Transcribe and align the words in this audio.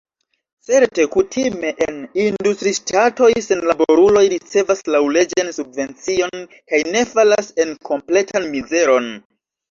Certe, 0.67 1.03
kutime 1.15 1.71
en 1.85 1.97
industriŝtatoj 2.21 3.27
senlaboruloj 3.47 4.23
ricevas 4.33 4.81
laŭleĝan 4.95 5.51
subvencion 5.57 6.41
kaj 6.71 6.79
ne 6.95 7.03
falas 7.11 7.51
en 7.65 7.75
kompletan 7.91 8.49
mizeron. 8.55 9.11